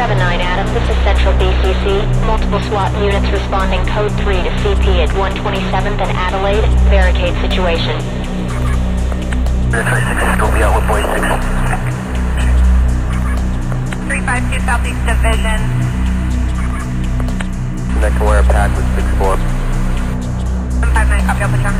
[0.00, 2.00] 79 Adams, this is Central BCC.
[2.24, 6.64] Multiple SWAT units responding code 3 to CP at 127th and Adelaide.
[6.88, 8.00] Barricade situation.
[9.68, 11.20] Metro 6, still be out with boy 6.
[14.08, 15.60] 352 Southeast Division.
[17.92, 18.88] Connect to wire pack with
[19.20, 19.36] 6-4.
[20.96, 21.76] 159, copy, I'll put you on.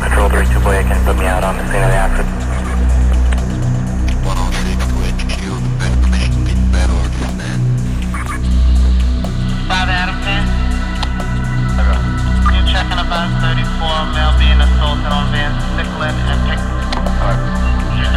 [0.00, 2.41] Control 32 boy, can you put me out on the scene of the accident?
[12.72, 13.68] Checking about 34
[14.16, 16.56] male being assaulted on Van Stickland and Pick.
[18.00, 18.08] You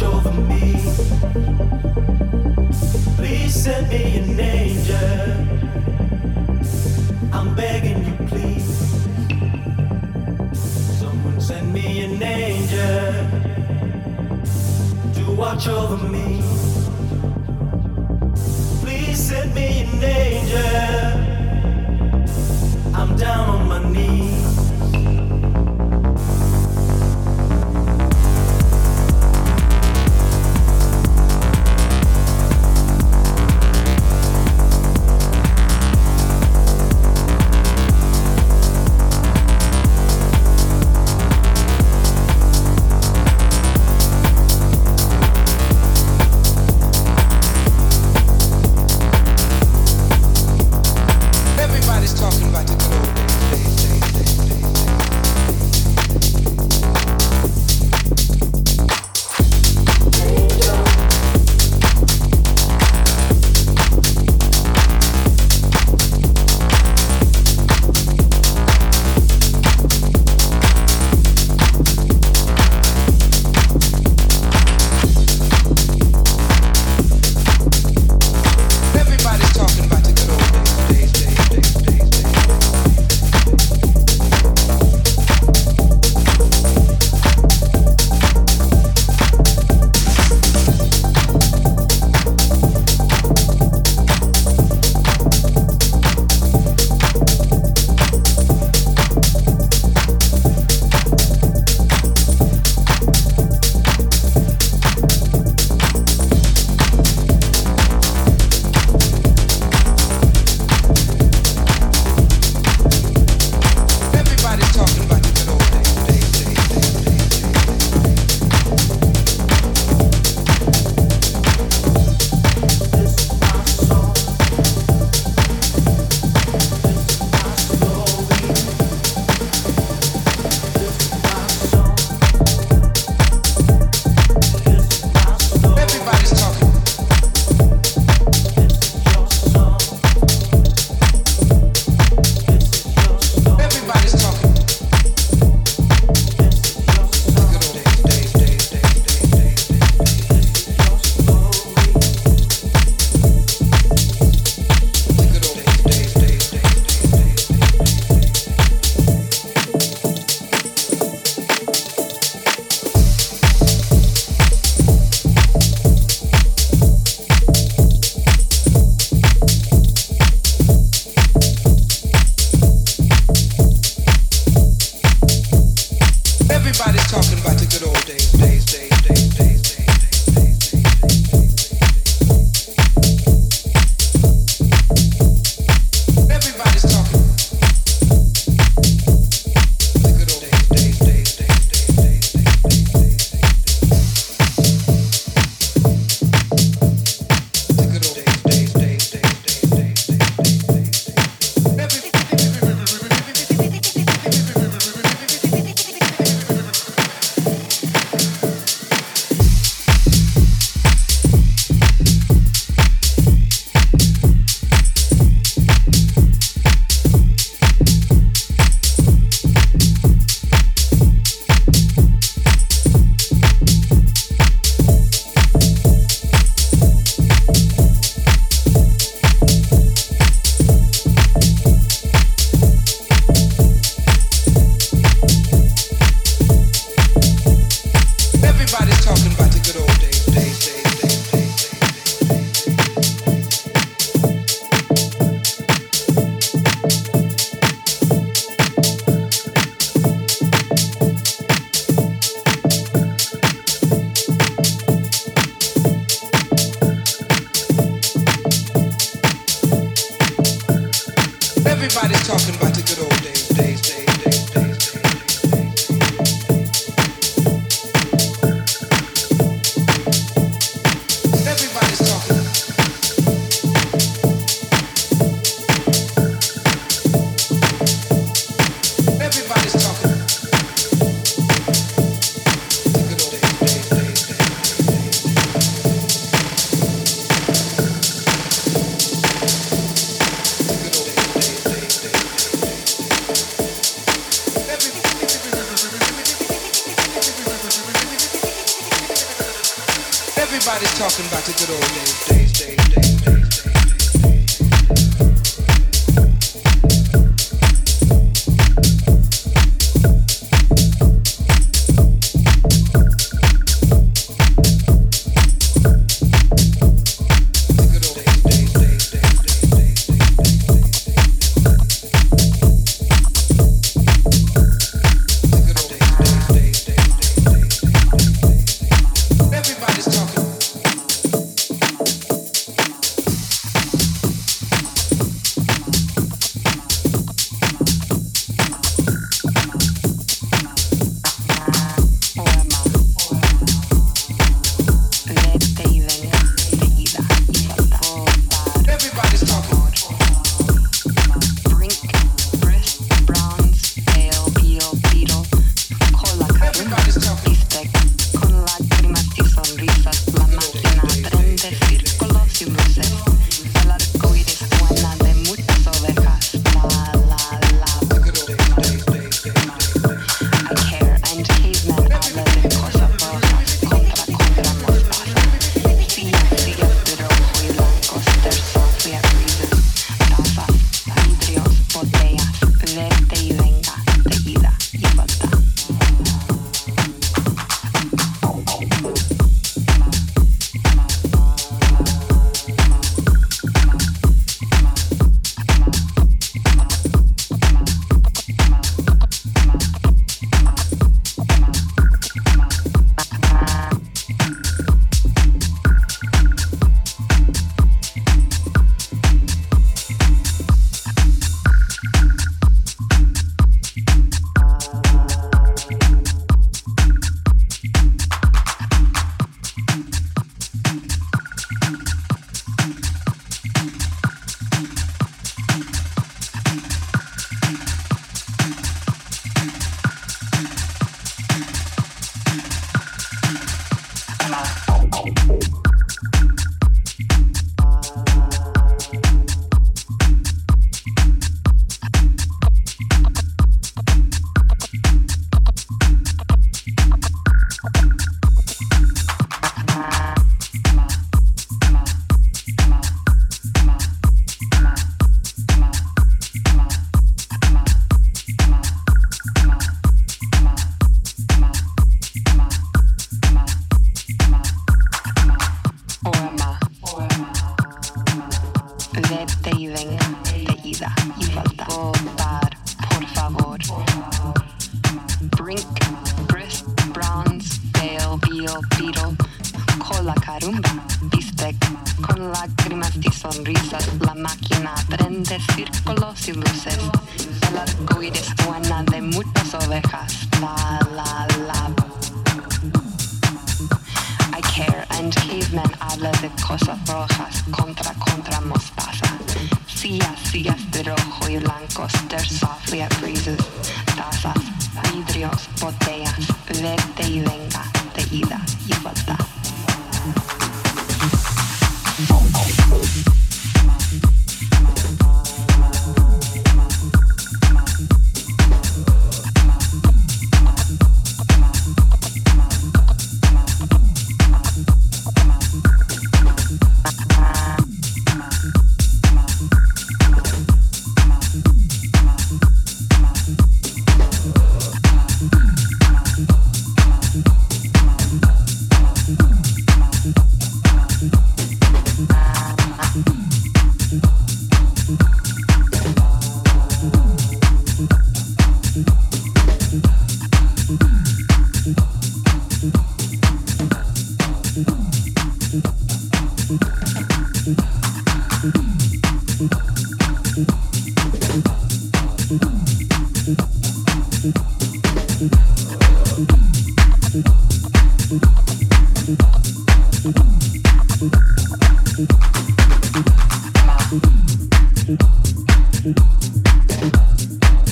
[0.00, 0.72] watch over me.
[3.16, 4.96] Please send me an angel.
[7.32, 8.78] I'm begging you, please.
[11.00, 13.12] Someone send me an angel
[15.14, 16.42] to watch over me.
[18.82, 21.24] Please send me an angel.
[22.94, 24.37] I'm down on my knees.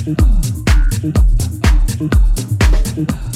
[0.06, 0.20] Thank
[2.96, 3.35] you.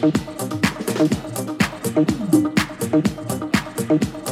[0.00, 0.16] Thank
[4.04, 4.29] you.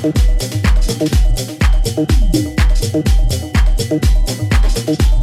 [0.00, 0.16] Thank
[5.00, 5.17] you.